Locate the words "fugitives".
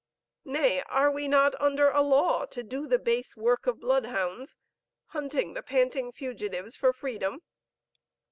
6.11-6.75